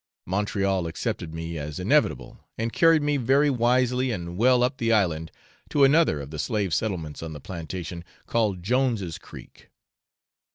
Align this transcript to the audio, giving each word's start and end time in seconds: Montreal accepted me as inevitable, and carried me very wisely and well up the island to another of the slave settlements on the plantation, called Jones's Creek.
Montreal 0.25 0.87
accepted 0.87 1.31
me 1.31 1.59
as 1.59 1.79
inevitable, 1.79 2.39
and 2.57 2.73
carried 2.73 3.03
me 3.03 3.17
very 3.17 3.51
wisely 3.51 4.09
and 4.09 4.35
well 4.35 4.63
up 4.63 4.77
the 4.77 4.91
island 4.91 5.31
to 5.69 5.83
another 5.83 6.19
of 6.19 6.31
the 6.31 6.39
slave 6.39 6.73
settlements 6.73 7.21
on 7.21 7.33
the 7.33 7.39
plantation, 7.39 8.03
called 8.25 8.63
Jones's 8.63 9.19
Creek. 9.19 9.69